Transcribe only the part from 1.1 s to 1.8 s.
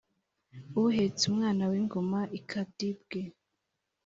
umwana